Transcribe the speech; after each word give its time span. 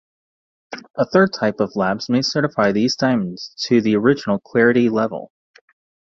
A 0.97 1.05
third 1.13 1.29
type 1.31 1.59
of 1.59 1.75
labs 1.75 2.09
may 2.09 2.23
certify 2.23 2.71
these 2.71 2.95
diamonds 2.95 3.53
to 3.67 3.81
the 3.81 3.95
original 3.97 4.39
clarity 4.39 4.89
level. 4.89 5.31